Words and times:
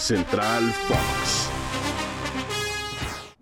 Central 0.00 0.72
Fox. 0.88 1.50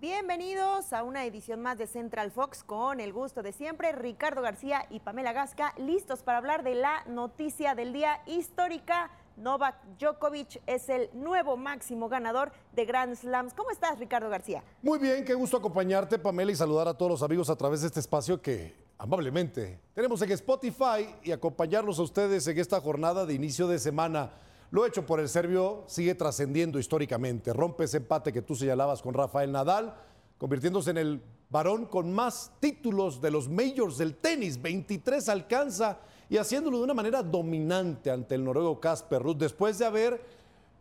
Bienvenidos 0.00 0.92
a 0.92 1.04
una 1.04 1.24
edición 1.24 1.62
más 1.62 1.78
de 1.78 1.86
Central 1.86 2.32
Fox 2.32 2.64
con 2.64 2.98
el 2.98 3.12
gusto 3.12 3.44
de 3.44 3.52
siempre, 3.52 3.92
Ricardo 3.92 4.42
García 4.42 4.84
y 4.90 4.98
Pamela 4.98 5.32
Gasca, 5.32 5.72
listos 5.78 6.24
para 6.24 6.38
hablar 6.38 6.64
de 6.64 6.74
la 6.74 7.04
noticia 7.06 7.76
del 7.76 7.92
día 7.92 8.20
histórica. 8.26 9.08
Novak 9.36 9.76
Djokovic 10.00 10.60
es 10.66 10.88
el 10.88 11.08
nuevo 11.12 11.56
máximo 11.56 12.08
ganador 12.08 12.50
de 12.74 12.84
Grand 12.84 13.14
Slams. 13.14 13.54
¿Cómo 13.54 13.70
estás, 13.70 14.00
Ricardo 14.00 14.28
García? 14.28 14.64
Muy 14.82 14.98
bien, 14.98 15.24
qué 15.24 15.34
gusto 15.34 15.58
acompañarte, 15.58 16.18
Pamela, 16.18 16.50
y 16.50 16.56
saludar 16.56 16.88
a 16.88 16.94
todos 16.94 17.12
los 17.12 17.22
amigos 17.22 17.48
a 17.50 17.56
través 17.56 17.82
de 17.82 17.86
este 17.86 18.00
espacio 18.00 18.42
que 18.42 18.74
amablemente 18.98 19.78
tenemos 19.94 20.20
en 20.22 20.32
Spotify 20.32 21.14
y 21.22 21.30
acompañarlos 21.30 22.00
a 22.00 22.02
ustedes 22.02 22.48
en 22.48 22.58
esta 22.58 22.80
jornada 22.80 23.24
de 23.24 23.34
inicio 23.34 23.68
de 23.68 23.78
semana. 23.78 24.32
Lo 24.70 24.84
hecho 24.84 25.06
por 25.06 25.18
el 25.18 25.28
serbio 25.28 25.84
sigue 25.86 26.14
trascendiendo 26.14 26.78
históricamente. 26.78 27.52
Rompe 27.52 27.84
ese 27.84 27.98
empate 27.98 28.32
que 28.32 28.42
tú 28.42 28.54
señalabas 28.54 29.00
con 29.00 29.14
Rafael 29.14 29.50
Nadal, 29.50 29.94
convirtiéndose 30.36 30.90
en 30.90 30.98
el 30.98 31.22
varón 31.48 31.86
con 31.86 32.12
más 32.12 32.52
títulos 32.60 33.20
de 33.22 33.30
los 33.30 33.48
majors 33.48 33.96
del 33.96 34.16
tenis. 34.16 34.60
23 34.60 35.26
alcanza 35.30 35.98
y 36.28 36.36
haciéndolo 36.36 36.78
de 36.78 36.84
una 36.84 36.94
manera 36.94 37.22
dominante 37.22 38.10
ante 38.10 38.34
el 38.34 38.44
noruego 38.44 38.78
Casper 38.78 39.22
Ruth, 39.22 39.38
después 39.38 39.78
de 39.78 39.86
haber 39.86 40.20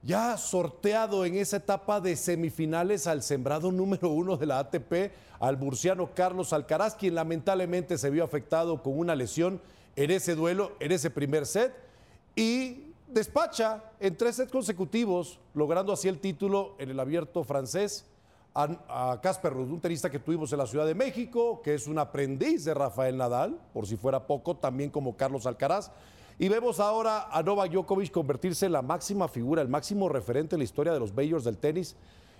ya 0.03 0.37
sorteado 0.37 1.25
en 1.25 1.35
esa 1.35 1.57
etapa 1.57 2.01
de 2.01 2.15
semifinales 2.15 3.07
al 3.07 3.23
sembrado 3.23 3.71
número 3.71 4.09
uno 4.09 4.35
de 4.35 4.45
la 4.45 4.59
ATP, 4.59 5.11
al 5.39 5.57
murciano 5.57 6.11
Carlos 6.13 6.51
Alcaraz, 6.51 6.95
quien 6.95 7.15
lamentablemente 7.15 7.97
se 7.97 8.09
vio 8.09 8.23
afectado 8.23 8.83
con 8.83 8.97
una 8.97 9.15
lesión 9.15 9.61
en 9.95 10.11
ese 10.11 10.35
duelo, 10.35 10.73
en 10.79 10.91
ese 10.91 11.09
primer 11.09 11.45
set, 11.45 11.73
y 12.35 12.86
despacha 13.07 13.83
en 13.99 14.15
tres 14.15 14.35
sets 14.35 14.51
consecutivos, 14.51 15.39
logrando 15.53 15.93
así 15.93 16.07
el 16.07 16.19
título 16.19 16.75
en 16.77 16.89
el 16.89 16.99
abierto 16.99 17.43
francés 17.43 18.05
a 18.53 19.19
Casper 19.21 19.53
Ruud, 19.53 19.69
un 19.69 19.79
tenista 19.79 20.09
que 20.09 20.17
tuvimos 20.17 20.51
en 20.51 20.57
la 20.57 20.65
Ciudad 20.65 20.87
de 20.87 20.95
México, 20.95 21.61
que 21.61 21.75
es 21.75 21.85
un 21.85 21.99
aprendiz 21.99 22.65
de 22.65 22.73
Rafael 22.73 23.15
Nadal, 23.15 23.59
por 23.71 23.85
si 23.85 23.97
fuera 23.97 24.25
poco, 24.25 24.55
también 24.55 24.89
como 24.89 25.15
Carlos 25.15 25.45
Alcaraz. 25.45 25.91
Y 26.39 26.49
vemos 26.49 26.79
ahora 26.79 27.27
a 27.31 27.43
Novak 27.43 27.71
Djokovic 27.71 28.11
convertirse 28.11 28.65
en 28.65 28.71
la 28.71 28.81
máxima 28.81 29.27
figura, 29.27 29.61
el 29.61 29.69
máximo 29.69 30.09
referente 30.09 30.55
en 30.55 30.59
la 30.59 30.63
historia 30.63 30.91
de 30.91 30.99
los 30.99 31.13
majors 31.13 31.43
del 31.43 31.57
tenis 31.57 31.95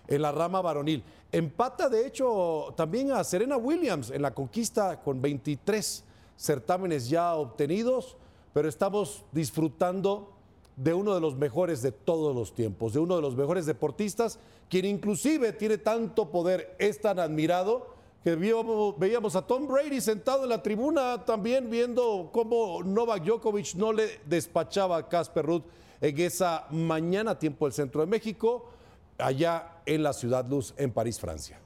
en 0.08 0.22
la 0.22 0.32
rama 0.32 0.62
varonil. 0.62 1.04
Empata, 1.32 1.90
de 1.90 2.08
hecho, 2.08 2.74
también 2.76 3.12
a 3.12 3.24
Serena 3.24 3.58
Williams 3.58 4.10
en 4.10 4.22
la 4.22 4.34
conquista 4.34 5.02
con 5.02 5.22
23 5.22 6.04
certámenes 6.36 7.10
ya 7.10 7.36
obtenidos, 7.36 8.18
pero 8.54 8.70
estamos 8.70 9.24
disfrutando 9.32 10.37
de 10.78 10.94
uno 10.94 11.14
de 11.14 11.20
los 11.20 11.36
mejores 11.36 11.82
de 11.82 11.92
todos 11.92 12.34
los 12.36 12.54
tiempos, 12.54 12.94
de 12.94 13.00
uno 13.00 13.16
de 13.16 13.22
los 13.22 13.36
mejores 13.36 13.66
deportistas, 13.66 14.40
quien 14.70 14.86
inclusive 14.86 15.52
tiene 15.52 15.80
tanto 15.80 16.30
poder, 16.30 16.76
es 16.80 17.02
tan 17.02 17.20
admirado, 17.20 17.98
que 18.24 18.36
veíamos 18.36 19.36
a 19.36 19.42
Tom 19.42 19.68
Brady 19.68 20.02
sentado 20.02 20.44
en 20.44 20.50
la 20.50 20.62
tribuna 20.62 21.24
también 21.26 21.70
viendo 21.70 22.30
cómo 22.32 22.84
Novak 22.84 23.24
Djokovic 23.24 23.76
no 23.76 23.94
le 23.94 24.20
despachaba 24.26 24.98
a 24.98 25.08
Casper 25.08 25.46
Ruth 25.46 25.64
en 26.02 26.20
esa 26.20 26.68
mañana 26.70 27.40
tiempo 27.40 27.66
del 27.66 27.74
centro 27.74 28.02
de 28.02 28.08
México, 28.08 28.70
allá 29.18 29.82
en 29.86 30.04
la 30.04 30.14
Ciudad 30.14 30.46
Luz, 30.46 30.74
en 30.78 30.92
París, 30.92 31.20
Francia 31.20 31.60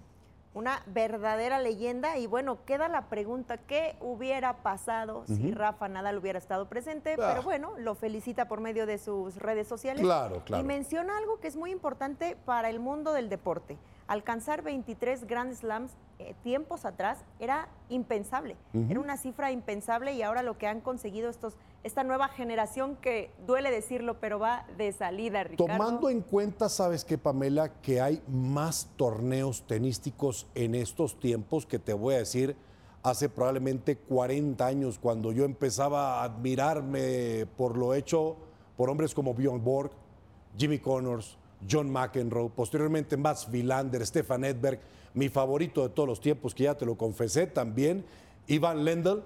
una 0.53 0.83
verdadera 0.87 1.59
leyenda. 1.59 2.17
Y 2.17 2.27
bueno, 2.27 2.65
queda 2.65 2.87
la 2.87 3.07
pregunta, 3.09 3.57
¿qué 3.57 3.95
hubiera 3.99 4.57
pasado 4.57 5.23
si 5.25 5.51
Rafa 5.51 5.87
Nadal 5.87 6.17
hubiera 6.17 6.39
estado 6.39 6.67
presente? 6.67 7.15
Pero 7.15 7.39
ah. 7.39 7.41
bueno, 7.43 7.73
lo 7.77 7.95
felicita 7.95 8.47
por 8.47 8.59
medio 8.59 8.85
de 8.85 8.97
sus 8.97 9.37
redes 9.37 9.67
sociales. 9.67 10.03
Claro, 10.03 10.43
claro. 10.43 10.63
Y 10.63 10.65
menciona 10.65 11.17
algo 11.17 11.39
que 11.39 11.47
es 11.47 11.55
muy 11.55 11.71
importante 11.71 12.35
para 12.45 12.69
el 12.69 12.79
mundo 12.79 13.13
del 13.13 13.29
deporte. 13.29 13.77
Alcanzar 14.07 14.61
23 14.61 15.25
Grand 15.25 15.53
Slams 15.53 15.93
eh, 16.19 16.35
tiempos 16.43 16.85
atrás 16.85 17.23
era 17.39 17.69
impensable. 17.89 18.57
Era 18.89 18.99
una 18.99 19.17
cifra 19.17 19.51
impensable 19.51 20.13
y 20.13 20.21
ahora 20.21 20.43
lo 20.43 20.57
que 20.57 20.67
han 20.67 20.81
conseguido 20.81 21.29
estos 21.29 21.55
esta 21.83 22.03
nueva 22.03 22.27
generación 22.27 22.95
que 22.95 23.31
duele 23.45 23.71
decirlo, 23.71 24.19
pero 24.19 24.39
va 24.39 24.65
de 24.77 24.91
salida, 24.91 25.43
Ricardo. 25.43 25.73
Tomando 25.73 26.09
en 26.09 26.21
cuenta, 26.21 26.69
sabes 26.69 27.03
que 27.03 27.17
Pamela, 27.17 27.81
que 27.81 28.01
hay 28.01 28.21
más 28.27 28.89
torneos 28.97 29.63
tenísticos 29.63 30.47
en 30.53 30.75
estos 30.75 31.19
tiempos 31.19 31.65
que 31.65 31.79
te 31.79 31.93
voy 31.93 32.15
a 32.15 32.19
decir 32.19 32.55
hace 33.03 33.29
probablemente 33.29 33.97
40 33.97 34.65
años 34.65 34.99
cuando 34.99 35.31
yo 35.31 35.43
empezaba 35.43 36.21
a 36.21 36.23
admirarme 36.23 37.47
por 37.57 37.75
lo 37.75 37.95
hecho 37.95 38.37
por 38.77 38.89
hombres 38.89 39.13
como 39.13 39.33
Bjorn 39.33 39.63
Borg, 39.63 39.91
Jimmy 40.57 40.79
Connors, 40.79 41.37
John 41.69 41.91
McEnroe, 41.91 42.49
posteriormente 42.49 43.17
Mats 43.17 43.47
Wilander, 43.51 44.05
Stefan 44.05 44.43
Edberg, 44.43 44.79
mi 45.13 45.29
favorito 45.29 45.83
de 45.83 45.89
todos 45.89 46.07
los 46.07 46.21
tiempos 46.21 46.55
que 46.55 46.63
ya 46.63 46.75
te 46.75 46.85
lo 46.85 46.95
confesé 46.95 47.47
también, 47.47 48.05
Ivan 48.47 48.83
Lendl 48.85 49.23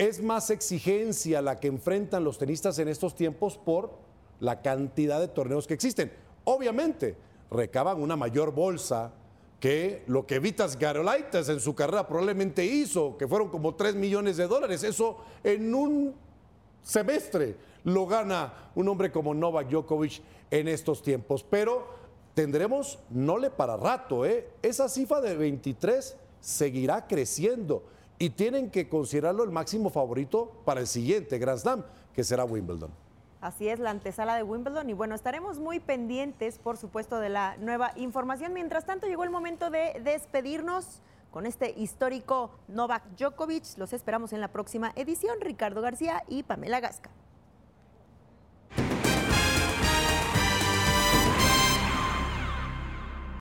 es 0.00 0.22
más 0.22 0.48
exigencia 0.48 1.42
la 1.42 1.60
que 1.60 1.68
enfrentan 1.68 2.24
los 2.24 2.38
tenistas 2.38 2.78
en 2.78 2.88
estos 2.88 3.14
tiempos 3.14 3.58
por 3.58 3.92
la 4.40 4.62
cantidad 4.62 5.20
de 5.20 5.28
torneos 5.28 5.66
que 5.66 5.74
existen. 5.74 6.10
Obviamente, 6.44 7.16
recaban 7.50 8.00
una 8.00 8.16
mayor 8.16 8.50
bolsa 8.50 9.12
que 9.60 10.02
lo 10.06 10.26
que 10.26 10.38
Vitas 10.38 10.78
Garolaitas 10.78 11.50
en 11.50 11.60
su 11.60 11.74
carrera 11.74 12.08
probablemente 12.08 12.64
hizo, 12.64 13.18
que 13.18 13.28
fueron 13.28 13.50
como 13.50 13.74
3 13.74 13.94
millones 13.94 14.38
de 14.38 14.48
dólares. 14.48 14.84
Eso 14.84 15.18
en 15.44 15.74
un 15.74 16.14
semestre 16.82 17.56
lo 17.84 18.06
gana 18.06 18.70
un 18.74 18.88
hombre 18.88 19.12
como 19.12 19.34
Novak 19.34 19.68
Djokovic 19.68 20.22
en 20.50 20.68
estos 20.68 21.02
tiempos. 21.02 21.44
Pero 21.44 21.86
tendremos, 22.32 23.00
no 23.10 23.36
le 23.36 23.50
para 23.50 23.76
rato, 23.76 24.24
¿eh? 24.24 24.48
esa 24.62 24.88
cifra 24.88 25.20
de 25.20 25.36
23 25.36 26.16
seguirá 26.40 27.06
creciendo 27.06 27.82
y 28.20 28.28
tienen 28.28 28.70
que 28.70 28.86
considerarlo 28.86 29.42
el 29.42 29.50
máximo 29.50 29.88
favorito 29.88 30.52
para 30.66 30.80
el 30.80 30.86
siguiente 30.86 31.38
Grand 31.38 31.58
Slam, 31.58 31.84
que 32.12 32.22
será 32.22 32.44
Wimbledon. 32.44 32.90
Así 33.40 33.66
es, 33.66 33.80
la 33.80 33.88
antesala 33.88 34.36
de 34.36 34.42
Wimbledon. 34.42 34.90
Y 34.90 34.92
bueno, 34.92 35.14
estaremos 35.14 35.58
muy 35.58 35.80
pendientes, 35.80 36.58
por 36.58 36.76
supuesto, 36.76 37.18
de 37.18 37.30
la 37.30 37.56
nueva 37.56 37.92
información. 37.96 38.52
Mientras 38.52 38.84
tanto, 38.84 39.06
llegó 39.06 39.24
el 39.24 39.30
momento 39.30 39.70
de 39.70 39.98
despedirnos 40.04 41.00
con 41.30 41.46
este 41.46 41.72
histórico 41.78 42.50
Novak 42.68 43.02
Djokovic. 43.16 43.78
Los 43.78 43.94
esperamos 43.94 44.34
en 44.34 44.42
la 44.42 44.48
próxima 44.48 44.92
edición. 44.96 45.40
Ricardo 45.40 45.80
García 45.80 46.22
y 46.28 46.42
Pamela 46.42 46.80
Gasca. 46.80 47.10